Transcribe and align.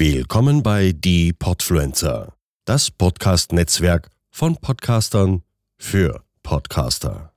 Willkommen 0.00 0.62
bei 0.62 0.92
Die 0.92 1.34
Podfluencer, 1.34 2.32
das 2.64 2.90
Podcast-Netzwerk 2.90 4.08
von 4.30 4.56
Podcastern 4.56 5.42
für 5.76 6.24
Podcaster. 6.42 7.34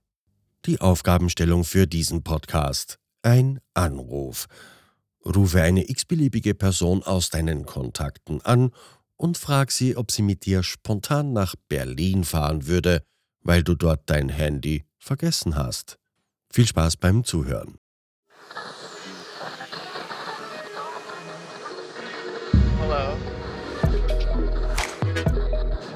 Die 0.65 0.79
Aufgabenstellung 0.79 1.65
für 1.65 1.87
diesen 1.87 2.23
Podcast. 2.23 2.99
Ein 3.21 3.59
Anruf. 3.73 4.47
Rufe 5.25 5.61
eine 5.61 5.89
x-beliebige 5.89 6.55
Person 6.55 7.03
aus 7.03 7.29
deinen 7.29 7.65
Kontakten 7.65 8.39
an 8.45 8.71
und 9.17 9.37
frag 9.37 9.69
sie, 9.69 9.97
ob 9.97 10.09
sie 10.09 10.21
mit 10.21 10.45
dir 10.45 10.63
spontan 10.63 11.33
nach 11.33 11.55
Berlin 11.67 12.23
fahren 12.23 12.65
würde, 12.65 13.03
weil 13.41 13.63
du 13.63 13.75
dort 13.75 14.03
dein 14.05 14.29
Handy 14.29 14.85
vergessen 14.99 15.57
hast. 15.57 15.99
Viel 16.49 16.65
Spaß 16.65 16.95
beim 16.95 17.25
Zuhören. 17.25 17.77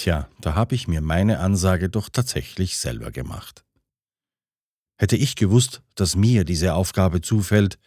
Tja, 0.00 0.30
da 0.40 0.54
habe 0.54 0.74
ich 0.74 0.88
mir 0.88 1.02
meine 1.02 1.40
Ansage 1.40 1.90
doch 1.90 2.08
tatsächlich 2.08 2.78
selber 2.78 3.10
gemacht. 3.10 3.66
Hätte 4.96 5.14
ich 5.14 5.36
gewusst, 5.36 5.82
dass 5.94 6.16
mir 6.16 6.44
diese 6.44 6.72
Aufgabe 6.72 7.20
zufällt, 7.20 7.78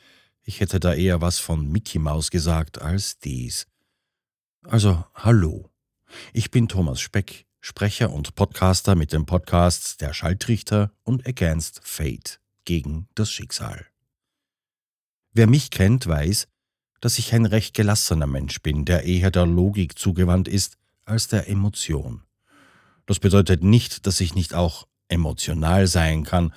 ich 0.43 0.59
hätte 0.59 0.79
da 0.79 0.93
eher 0.93 1.21
was 1.21 1.39
von 1.39 1.67
Mickey 1.67 1.97
Maus 1.97 2.29
gesagt 2.29 2.79
als 2.79 3.17
dies. 3.17 3.65
Also, 4.61 5.03
hallo. 5.15 5.71
Ich 6.33 6.51
bin 6.51 6.67
Thomas 6.67 7.01
Speck, 7.01 7.47
Sprecher 7.61 8.13
und 8.13 8.35
Podcaster 8.35 8.93
mit 8.93 9.11
den 9.11 9.25
Podcasts 9.25 9.97
Der 9.97 10.13
Schalltrichter 10.13 10.91
und 11.01 11.27
Against 11.27 11.81
Fate 11.83 12.39
gegen 12.63 13.07
das 13.15 13.31
Schicksal. 13.31 13.87
Wer 15.31 15.47
mich 15.47 15.71
kennt, 15.71 16.05
weiß, 16.05 16.47
dass 17.01 17.17
ich 17.17 17.33
ein 17.33 17.47
recht 17.47 17.73
gelassener 17.73 18.27
Mensch 18.27 18.61
bin, 18.61 18.85
der 18.85 19.03
eher 19.03 19.31
der 19.31 19.47
Logik 19.47 19.97
zugewandt 19.97 20.47
ist 20.47 20.77
als 21.05 21.27
der 21.27 21.47
Emotion. 21.49 22.23
Das 23.05 23.19
bedeutet 23.19 23.63
nicht, 23.63 24.07
dass 24.07 24.21
ich 24.21 24.35
nicht 24.35 24.53
auch 24.53 24.87
emotional 25.07 25.87
sein 25.87 26.23
kann, 26.23 26.53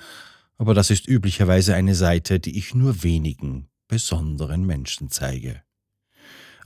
aber 0.57 0.73
das 0.73 0.89
ist 0.89 1.07
üblicherweise 1.07 1.75
eine 1.75 1.95
Seite, 1.95 2.39
die 2.39 2.57
ich 2.57 2.73
nur 2.73 3.03
wenigen 3.03 3.67
besonderen 3.87 4.65
Menschen 4.65 5.09
zeige. 5.09 5.61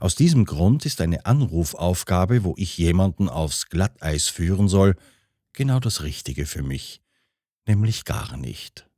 Aus 0.00 0.16
diesem 0.16 0.44
Grund 0.44 0.84
ist 0.84 1.00
eine 1.00 1.26
Anrufaufgabe, 1.26 2.42
wo 2.42 2.54
ich 2.56 2.76
jemanden 2.76 3.28
aufs 3.28 3.68
Glatteis 3.68 4.28
führen 4.28 4.68
soll, 4.68 4.96
genau 5.52 5.78
das 5.78 6.02
Richtige 6.02 6.46
für 6.46 6.62
mich, 6.62 7.02
nämlich 7.66 8.04
gar 8.04 8.36
nicht. 8.36 8.88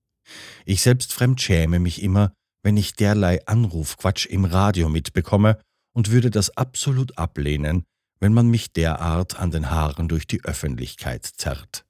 Ich 0.65 0.81
selbst 0.81 1.13
fremdschäme 1.13 1.79
mich 1.79 2.03
immer, 2.03 2.33
wenn 2.63 2.79
ich 2.79 2.95
derlei 2.95 3.47
Anrufquatsch 3.47 4.25
im 4.27 4.47
Radio 4.47 4.89
mitbekomme 4.89 5.59
und 5.93 6.11
würde 6.11 6.31
das 6.31 6.57
absolut 6.57 7.19
ablehnen, 7.19 7.85
wenn 8.25 8.33
man 8.33 8.49
mich 8.49 8.73
derart 8.73 9.39
an 9.39 9.51
den 9.51 9.71
Haaren 9.71 10.09
durch 10.09 10.27
die 10.27 10.43
Öffentlichkeit 10.45 11.27
zerrt. 11.27 11.85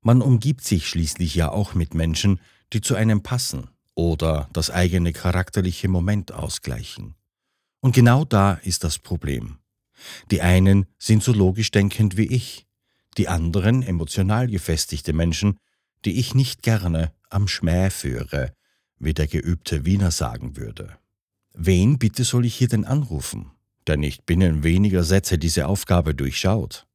Man 0.00 0.22
umgibt 0.22 0.64
sich 0.64 0.88
schließlich 0.88 1.34
ja 1.34 1.50
auch 1.50 1.74
mit 1.74 1.92
Menschen, 1.92 2.40
die 2.72 2.80
zu 2.80 2.94
einem 2.94 3.22
passen 3.22 3.68
oder 3.94 4.48
das 4.54 4.70
eigene 4.70 5.12
charakterliche 5.12 5.88
Moment 5.88 6.32
ausgleichen. 6.32 7.14
Und 7.80 7.94
genau 7.94 8.24
da 8.24 8.54
ist 8.54 8.84
das 8.84 8.98
Problem. 8.98 9.58
Die 10.30 10.40
einen 10.40 10.86
sind 10.98 11.22
so 11.22 11.34
logisch 11.34 11.72
denkend 11.72 12.16
wie 12.16 12.28
ich, 12.28 12.66
die 13.18 13.28
anderen 13.28 13.82
emotional 13.82 14.46
gefestigte 14.46 15.12
Menschen, 15.12 15.58
die 16.06 16.18
ich 16.18 16.34
nicht 16.34 16.62
gerne 16.62 17.12
am 17.28 17.48
Schmäh 17.48 17.90
führe, 17.90 18.54
wie 18.98 19.12
der 19.12 19.26
geübte 19.26 19.84
Wiener 19.84 20.10
sagen 20.10 20.56
würde. 20.56 20.96
Wen 21.52 21.98
bitte 21.98 22.24
soll 22.24 22.46
ich 22.46 22.54
hier 22.54 22.68
denn 22.68 22.86
anrufen, 22.86 23.50
der 23.86 23.96
nicht 23.96 24.26
binnen 24.26 24.62
weniger 24.62 25.04
Sätze 25.04 25.38
diese 25.38 25.66
Aufgabe 25.68 26.14
durchschaut? 26.14 26.86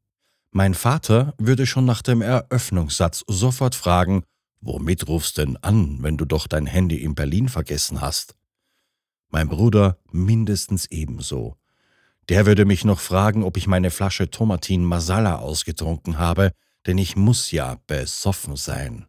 Mein 0.51 0.73
Vater 0.73 1.33
würde 1.37 1.65
schon 1.65 1.85
nach 1.85 2.01
dem 2.01 2.21
Eröffnungssatz 2.21 3.23
sofort 3.27 3.75
fragen, 3.75 4.23
womit 4.59 5.07
rufst 5.07 5.37
denn 5.37 5.57
an, 5.57 5.99
wenn 6.01 6.17
du 6.17 6.25
doch 6.25 6.47
dein 6.47 6.65
Handy 6.65 6.97
in 6.97 7.15
Berlin 7.15 7.47
vergessen 7.47 8.01
hast? 8.01 8.35
Mein 9.29 9.47
Bruder 9.47 9.97
mindestens 10.11 10.87
ebenso. 10.91 11.55
Der 12.27 12.45
würde 12.45 12.65
mich 12.65 12.85
noch 12.85 12.99
fragen, 12.99 13.43
ob 13.43 13.55
ich 13.57 13.65
meine 13.67 13.91
Flasche 13.91 14.29
Tomatin 14.29 14.83
Masala 14.83 15.37
ausgetrunken 15.37 16.17
habe, 16.17 16.51
denn 16.85 16.97
ich 16.97 17.15
muss 17.15 17.51
ja 17.51 17.77
besoffen 17.87 18.57
sein. 18.57 19.07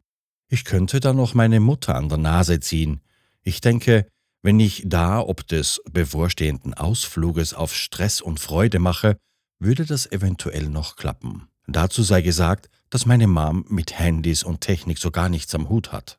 Ich 0.48 0.64
könnte 0.64 1.00
dann 1.00 1.16
noch 1.16 1.34
meine 1.34 1.60
Mutter 1.60 1.96
an 1.96 2.08
der 2.08 2.18
Nase 2.18 2.60
ziehen. 2.60 3.00
Ich 3.42 3.60
denke, 3.60 4.06
wenn 4.42 4.58
ich 4.58 4.82
da 4.84 5.20
ob 5.20 5.46
des 5.46 5.80
bevorstehenden 5.90 6.74
Ausfluges 6.74 7.54
auf 7.54 7.74
Stress 7.74 8.20
und 8.20 8.40
Freude 8.40 8.80
mache, 8.80 9.16
würde 9.58 9.86
das 9.86 10.10
eventuell 10.10 10.68
noch 10.68 10.96
klappen. 10.96 11.48
Dazu 11.68 12.02
sei 12.02 12.22
gesagt, 12.22 12.68
dass 12.90 13.06
meine 13.06 13.28
Mom 13.28 13.64
mit 13.68 13.98
Handys 13.98 14.42
und 14.42 14.60
Technik 14.60 14.98
so 14.98 15.10
gar 15.10 15.28
nichts 15.28 15.54
am 15.54 15.68
Hut 15.68 15.92
hat. 15.92 16.18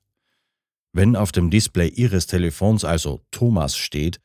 Wenn 0.93 1.15
auf 1.15 1.31
dem 1.31 1.49
Display 1.49 1.89
ihres 1.89 2.27
Telefons 2.27 2.85
also 2.85 3.21
Thomas 3.31 3.75
steht, 3.77 4.21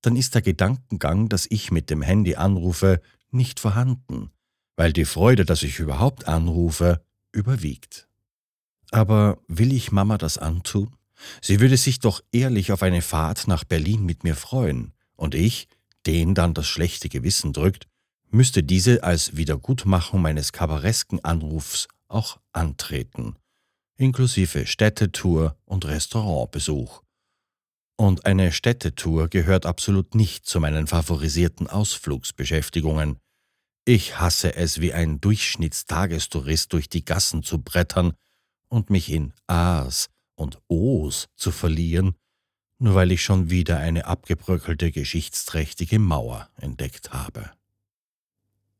dann 0.00 0.16
ist 0.16 0.34
der 0.34 0.42
Gedankengang, 0.42 1.28
dass 1.28 1.46
ich 1.48 1.70
mit 1.70 1.90
dem 1.90 2.02
Handy 2.02 2.36
anrufe, 2.36 3.00
nicht 3.30 3.60
vorhanden, 3.60 4.30
weil 4.76 4.92
die 4.92 5.04
Freude, 5.04 5.44
dass 5.44 5.62
ich 5.62 5.78
überhaupt 5.78 6.26
anrufe, 6.26 7.04
überwiegt. 7.32 8.08
Aber 8.90 9.38
will 9.48 9.72
ich 9.72 9.92
Mama 9.92 10.18
das 10.18 10.38
antun? 10.38 10.94
Sie 11.40 11.60
würde 11.60 11.76
sich 11.76 11.98
doch 11.98 12.22
ehrlich 12.32 12.72
auf 12.72 12.82
eine 12.82 13.02
Fahrt 13.02 13.48
nach 13.48 13.64
Berlin 13.64 14.04
mit 14.04 14.24
mir 14.24 14.36
freuen, 14.36 14.92
und 15.16 15.34
ich, 15.34 15.68
den 16.06 16.34
dann 16.34 16.54
das 16.54 16.66
schlechte 16.66 17.08
Gewissen 17.08 17.52
drückt, 17.52 17.86
müsste 18.30 18.62
diese 18.62 19.04
als 19.04 19.36
Wiedergutmachung 19.36 20.20
meines 20.22 20.52
kabaresken 20.52 21.22
Anrufs 21.24 21.88
auch 22.08 22.40
antreten, 22.52 23.36
inklusive 23.96 24.66
Städtetour 24.66 25.56
und 25.64 25.84
Restaurantbesuch. 25.84 27.02
Und 27.96 28.26
eine 28.26 28.52
Städtetour 28.52 29.28
gehört 29.28 29.66
absolut 29.66 30.14
nicht 30.14 30.46
zu 30.46 30.60
meinen 30.60 30.86
favorisierten 30.86 31.68
Ausflugsbeschäftigungen. 31.68 33.18
Ich 33.84 34.18
hasse 34.18 34.56
es, 34.56 34.80
wie 34.80 34.92
ein 34.92 35.20
Durchschnittstagestourist 35.20 36.72
durch 36.72 36.88
die 36.88 37.04
Gassen 37.04 37.42
zu 37.42 37.58
brettern 37.58 38.14
und 38.68 38.90
mich 38.90 39.10
in 39.10 39.34
A's 39.46 40.08
und 40.34 40.58
O's 40.68 41.28
zu 41.36 41.50
verlieren, 41.50 42.14
nur 42.78 42.94
weil 42.94 43.12
ich 43.12 43.22
schon 43.22 43.50
wieder 43.50 43.78
eine 43.78 44.06
abgebröckelte 44.06 44.90
geschichtsträchtige 44.90 45.98
Mauer 45.98 46.48
entdeckt 46.56 47.12
habe. 47.12 47.50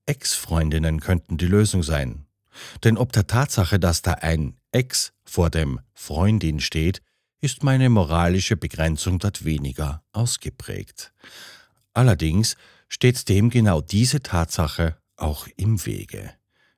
Ex-Freundinnen 0.06 1.00
könnten 1.00 1.38
die 1.38 1.46
Lösung 1.46 1.82
sein. 1.82 2.26
Denn 2.84 2.98
ob 2.98 3.12
der 3.12 3.26
Tatsache, 3.26 3.78
dass 3.78 4.02
da 4.02 4.12
ein 4.14 4.56
Ex 4.72 5.12
vor 5.24 5.50
dem 5.50 5.80
Freundin 5.94 6.60
steht, 6.60 7.02
ist 7.40 7.62
meine 7.62 7.88
moralische 7.90 8.56
Begrenzung 8.56 9.18
dort 9.18 9.44
weniger 9.44 10.04
ausgeprägt. 10.12 11.12
Allerdings 11.94 12.56
steht 12.88 13.28
dem 13.28 13.50
genau 13.50 13.80
diese 13.80 14.22
Tatsache 14.22 14.96
auch 15.16 15.46
im 15.56 15.84
Wege. 15.86 16.32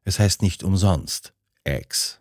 Es 0.04 0.18
heißt 0.18 0.42
nicht 0.42 0.62
umsonst 0.62 1.34
Ex. 1.64 2.20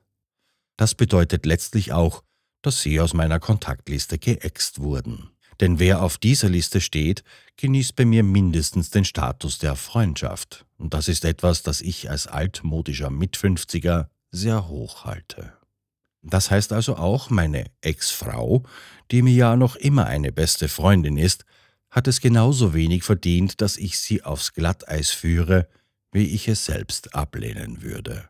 Das 0.77 0.95
bedeutet 0.95 1.45
letztlich 1.45 1.91
auch, 1.93 2.23
dass 2.63 2.81
sie 2.81 2.99
aus 2.99 3.13
meiner 3.13 3.39
Kontaktliste 3.39 4.17
geäxt 4.17 4.79
wurden. 4.79 5.29
Denn 5.59 5.77
wer 5.77 6.01
auf 6.01 6.17
dieser 6.17 6.49
Liste 6.49 6.81
steht, 6.81 7.23
genießt 7.57 7.95
bei 7.95 8.05
mir 8.05 8.23
mindestens 8.23 8.89
den 8.89 9.05
Status 9.05 9.59
der 9.59 9.75
Freundschaft. 9.75 10.65
Und 10.77 10.93
das 10.95 11.07
ist 11.07 11.25
etwas, 11.25 11.61
das 11.61 11.81
ich 11.81 12.09
als 12.09 12.25
altmodischer 12.25 13.11
Mitfünfziger 13.11 14.09
sehr 14.31 14.67
hoch 14.67 15.05
halte. 15.05 15.53
Das 16.23 16.49
heißt 16.49 16.73
also 16.73 16.95
auch, 16.95 17.29
meine 17.29 17.65
Ex-Frau, 17.81 18.63
die 19.11 19.21
mir 19.21 19.33
ja 19.33 19.55
noch 19.55 19.75
immer 19.75 20.07
eine 20.07 20.31
beste 20.31 20.69
Freundin 20.69 21.17
ist, 21.17 21.45
hat 21.91 22.07
es 22.07 22.21
genauso 22.21 22.73
wenig 22.73 23.03
verdient, 23.03 23.61
dass 23.61 23.77
ich 23.77 23.99
sie 23.99 24.23
aufs 24.23 24.53
Glatteis 24.53 25.11
führe, 25.11 25.67
wie 26.11 26.25
ich 26.25 26.47
es 26.47 26.65
selbst 26.65 27.13
ablehnen 27.13 27.83
würde. 27.83 28.29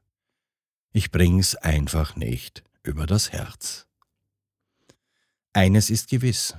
Ich 0.92 1.12
bring's 1.12 1.56
einfach 1.56 2.16
nicht 2.16 2.64
über 2.84 3.06
das 3.06 3.32
Herz. 3.32 3.88
Eines 5.54 5.90
ist 5.90 6.10
gewiss, 6.10 6.56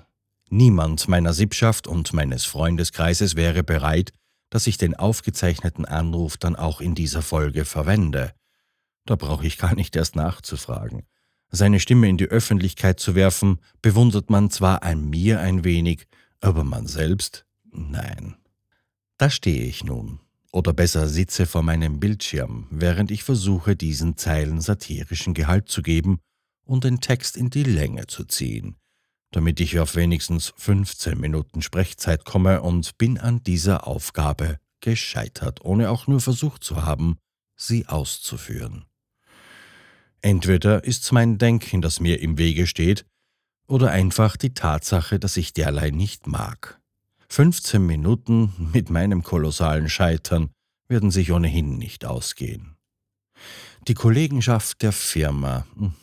Niemand 0.51 1.09
meiner 1.09 1.33
Sippschaft 1.33 1.89
und 1.89 2.13
meines 2.13 2.45
Freundeskreises 2.45 3.35
wäre 3.35 3.65
bereit, 3.65 4.13
dass 4.51 4.69
ich 4.69 4.79
den 4.79 4.95
aufgezeichneten 4.95 5.85
Anruf 5.85 6.37
dann 6.37 6.55
auch 6.55 6.81
in 6.81 6.95
dieser 6.95 7.23
Folge 7.23 7.65
verwende. 7.65 8.33
Da 9.05 9.17
brauche 9.17 9.47
ich 9.47 9.59
gar 9.59 9.75
nicht 9.75 9.97
erst 9.97 10.15
nachzufragen. 10.17 11.03
Seine 11.51 11.81
Stimme 11.81 12.09
in 12.09 12.19
die 12.19 12.27
Öffentlichkeit 12.29 13.01
zu 13.01 13.15
werfen, 13.15 13.59
bewundert 13.83 14.31
man 14.31 14.51
zwar 14.51 14.83
an 14.83 15.09
mir 15.09 15.41
ein 15.41 15.65
wenig, 15.65 16.07
aber 16.41 16.63
man 16.63 16.87
selbst? 16.87 17.45
Nein. 17.73 18.37
Da 19.19 19.31
stehe 19.31 19.65
ich 19.65 19.83
nun, 19.83 20.21
oder 20.53 20.73
besser 20.73 21.09
sitze 21.09 21.47
vor 21.47 21.63
meinem 21.63 22.01
Bildschirm, 22.01 22.69
während 22.71 23.11
ich 23.11 23.25
versuche, 23.25 23.77
diesen 23.77 24.17
Zeilen 24.17 24.61
satirischen 24.61 25.35
Gehalt 25.35 25.69
zu 25.69 25.83
geben 25.83 26.21
und 26.65 26.85
den 26.85 27.01
Text 27.01 27.37
in 27.37 27.51
die 27.51 27.65
Länge 27.65 28.07
zu 28.07 28.25
ziehen, 28.25 28.77
damit 29.35 29.59
ich 29.59 29.81
auf 29.81 29.97
wenigstens 29.97 30.55
15 30.57 31.19
Minuten 31.19 31.61
Sprechzeit 31.61 32.25
komme 32.25 32.63
und 32.63 32.97
bin 32.99 33.19
an 33.19 33.43
dieser 33.43 33.89
Aufgabe 33.89 34.61
gescheitert, 34.81 35.65
ohne 35.65 35.91
auch 35.91 36.07
nur 36.07 36.21
versucht 36.21 36.63
zu 36.63 36.85
haben, 36.85 37.19
sie 37.57 37.87
auszuführen. 37.89 38.85
Entweder 40.21 40.85
ist's 40.85 41.11
mein 41.11 41.39
Denken, 41.39 41.83
das 41.83 41.99
mir 41.99 42.21
im 42.21 42.39
Wege 42.39 42.69
steht, 42.69 43.07
oder 43.67 43.91
einfach 43.91 44.37
die 44.37 44.55
Tatsache, 44.55 45.19
dass 45.19 45.37
ich 45.37 45.53
derlei 45.53 45.91
nicht 45.91 46.29
mag. 46.29 46.81
15 47.29 47.85
Minuten 47.85 48.71
mit 48.73 48.89
meinem 48.89 49.25
kolossalen 49.25 49.89
Scheitern 49.89 50.51
werden 50.87 51.11
sich 51.11 51.33
ohnehin 51.33 51.77
nicht 51.77 52.05
ausgehen. 52.05 52.77
Die 53.89 53.95
Kollegenschaft 53.95 54.83
der 54.83 54.93
Firma, 54.93 55.67
hm, 55.75 55.95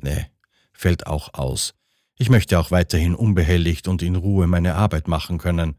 ne, 0.00 0.30
fällt 0.72 1.06
auch 1.06 1.34
aus. 1.34 1.74
Ich 2.20 2.28
möchte 2.28 2.58
auch 2.58 2.70
weiterhin 2.70 3.14
unbehelligt 3.14 3.88
und 3.88 4.02
in 4.02 4.14
Ruhe 4.14 4.46
meine 4.46 4.74
Arbeit 4.74 5.08
machen 5.08 5.38
können. 5.38 5.76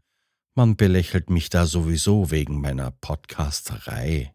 Man 0.56 0.74
belächelt 0.74 1.30
mich 1.30 1.50
da 1.50 1.66
sowieso 1.66 2.32
wegen 2.32 2.60
meiner 2.60 2.90
Podcasterei. 2.90 4.34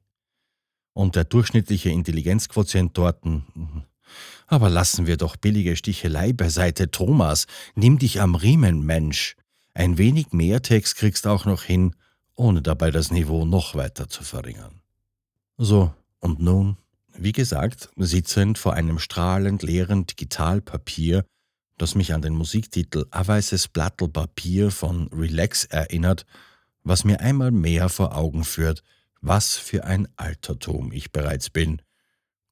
Und 0.93 1.17
der 1.17 1.25
durchschnittliche 1.25 1.89
Intelligenzquotient 1.89 2.97
dort. 2.97 3.25
Hm, 3.25 3.43
aber 4.47 4.69
lassen 4.69 5.05
wir 5.05 5.17
doch 5.17 5.35
billige 5.35 5.75
Stichelei 5.75 6.31
beiseite, 6.31 6.91
Thomas. 6.91 7.45
Nimm 7.75 7.99
dich 7.99 8.21
am 8.21 8.35
Riemen, 8.35 8.85
Mensch. 8.85 9.35
Ein 9.73 9.97
wenig 9.97 10.31
mehr 10.31 10.61
Text 10.61 10.95
kriegst 10.95 11.27
auch 11.27 11.43
noch 11.43 11.63
hin, 11.63 11.93
ohne 12.35 12.61
dabei 12.61 12.89
das 12.89 13.11
Niveau 13.11 13.43
noch 13.43 13.75
weiter 13.75 14.07
zu 14.07 14.23
verringern. 14.23 14.79
So, 15.57 15.93
und 16.21 16.39
nun, 16.39 16.77
wie 17.17 17.33
gesagt, 17.33 17.89
sitzend 17.97 18.57
vor 18.57 18.75
einem 18.75 18.97
strahlend 18.97 19.61
leeren 19.61 20.07
Digitalpapier, 20.07 21.25
das 21.77 21.95
mich 21.95 22.13
an 22.13 22.21
den 22.21 22.33
Musiktitel 22.33 23.05
A 23.11 23.27
weißes 23.27 23.67
Blattel 23.69 24.09
Papier 24.09 24.71
von 24.71 25.07
Relax 25.09 25.65
erinnert, 25.65 26.25
was 26.83 27.03
mir 27.03 27.19
einmal 27.19 27.51
mehr 27.51 27.89
vor 27.89 28.15
Augen 28.15 28.43
führt, 28.43 28.83
was 29.21 29.57
für 29.57 29.83
ein 29.85 30.07
Altertum 30.15 30.91
ich 30.91 31.11
bereits 31.11 31.49
bin, 31.49 31.81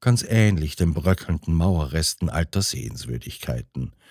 ganz 0.00 0.24
ähnlich 0.28 0.76
den 0.76 0.94
bröckelnden 0.94 1.54
Mauerresten 1.54 2.28
alter 2.28 2.62
Sehenswürdigkeiten– 2.62 3.92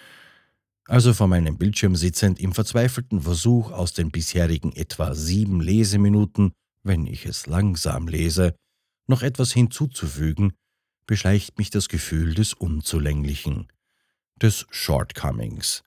also 0.88 1.14
vor 1.14 1.28
meinem 1.28 1.58
Bildschirm 1.58 1.96
sitzend 1.96 2.40
im 2.40 2.54
verzweifelten 2.54 3.22
Versuch, 3.22 3.72
aus 3.72 3.94
den 3.94 4.12
bisherigen 4.12 4.72
etwa 4.72 5.16
sieben 5.16 5.60
Leseminuten, 5.60 6.54
wenn 6.84 7.08
ich 7.08 7.26
es 7.26 7.48
langsam 7.48 8.08
lese, 8.08 8.56
noch 9.08 9.24
etwas 9.24 9.52
hinzuzufügen, 9.52 10.54
beschleicht 11.08 11.58
mich 11.58 11.72
das 11.72 11.90
Gefühl 11.90 12.36
des 12.36 12.54
Unzulänglichen, 12.54 13.68
des 14.42 14.66
Shortcomings. 14.70 15.84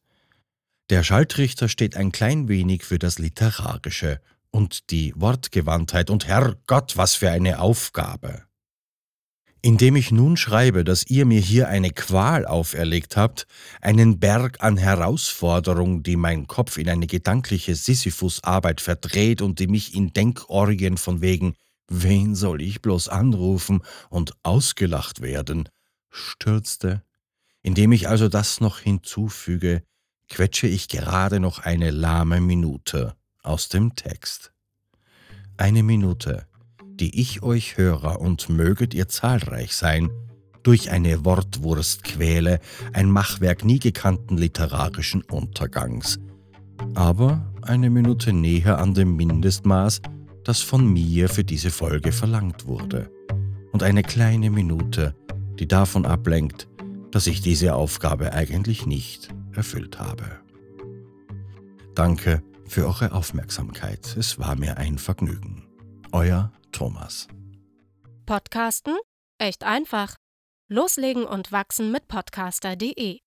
Der 0.90 1.02
Schalltrichter 1.02 1.68
steht 1.68 1.96
ein 1.96 2.12
klein 2.12 2.48
wenig 2.48 2.84
für 2.84 2.98
das 2.98 3.18
Literarische 3.18 4.20
und 4.50 4.90
die 4.90 5.12
Wortgewandtheit 5.16 6.08
und 6.10 6.26
Herrgott, 6.26 6.96
was 6.96 7.14
für 7.14 7.30
eine 7.30 7.60
Aufgabe. 7.60 8.44
Indem 9.60 9.96
ich 9.96 10.12
nun 10.12 10.36
schreibe, 10.36 10.84
dass 10.84 11.04
ihr 11.08 11.26
mir 11.26 11.40
hier 11.40 11.68
eine 11.68 11.90
Qual 11.90 12.46
auferlegt 12.46 13.16
habt, 13.16 13.46
einen 13.80 14.20
Berg 14.20 14.62
an 14.62 14.76
Herausforderung, 14.76 16.02
die 16.02 16.16
mein 16.16 16.46
Kopf 16.46 16.78
in 16.78 16.88
eine 16.88 17.06
gedankliche 17.06 17.74
Sisyphusarbeit 17.74 18.80
verdreht 18.80 19.42
und 19.42 19.58
die 19.58 19.66
mich 19.66 19.94
in 19.94 20.12
Denkorgien 20.12 20.96
von 20.96 21.20
wegen 21.20 21.54
wen 21.88 22.34
soll 22.34 22.62
ich 22.62 22.82
bloß 22.82 23.08
anrufen 23.08 23.82
und 24.10 24.34
ausgelacht 24.42 25.20
werden, 25.22 25.68
stürzte. 26.10 27.02
Indem 27.68 27.92
ich 27.92 28.08
also 28.08 28.30
das 28.30 28.62
noch 28.62 28.78
hinzufüge, 28.78 29.82
quetsche 30.30 30.66
ich 30.66 30.88
gerade 30.88 31.38
noch 31.38 31.58
eine 31.58 31.90
lahme 31.90 32.40
Minute 32.40 33.12
aus 33.42 33.68
dem 33.68 33.94
Text. 33.94 34.54
Eine 35.58 35.82
Minute, 35.82 36.46
die 36.82 37.20
ich 37.20 37.42
euch 37.42 37.76
höre, 37.76 38.22
und 38.22 38.48
möget 38.48 38.94
ihr 38.94 39.06
zahlreich 39.08 39.76
sein, 39.76 40.08
durch 40.62 40.90
eine 40.90 41.26
Wortwurst 41.26 42.04
quäle, 42.04 42.60
ein 42.94 43.10
Machwerk 43.10 43.66
nie 43.66 43.80
gekannten 43.80 44.38
literarischen 44.38 45.20
Untergangs. 45.20 46.18
Aber 46.94 47.52
eine 47.60 47.90
Minute 47.90 48.32
näher 48.32 48.78
an 48.78 48.94
dem 48.94 49.14
Mindestmaß, 49.14 50.00
das 50.42 50.62
von 50.62 50.90
mir 50.90 51.28
für 51.28 51.44
diese 51.44 51.70
Folge 51.70 52.12
verlangt 52.12 52.66
wurde. 52.66 53.10
Und 53.72 53.82
eine 53.82 54.02
kleine 54.02 54.48
Minute, 54.48 55.14
die 55.58 55.68
davon 55.68 56.06
ablenkt, 56.06 56.66
dass 57.10 57.26
ich 57.26 57.40
diese 57.40 57.74
Aufgabe 57.74 58.32
eigentlich 58.32 58.86
nicht 58.86 59.28
erfüllt 59.54 59.98
habe. 59.98 60.40
Danke 61.94 62.42
für 62.66 62.86
eure 62.86 63.12
Aufmerksamkeit. 63.12 64.16
Es 64.16 64.38
war 64.38 64.56
mir 64.56 64.76
ein 64.76 64.98
Vergnügen. 64.98 65.66
Euer 66.12 66.52
Thomas. 66.72 67.28
Podcasten? 68.26 68.96
Echt 69.38 69.64
einfach. 69.64 70.16
Loslegen 70.68 71.24
und 71.24 71.50
wachsen 71.50 71.90
mit 71.90 72.08
podcaster.de 72.08 73.20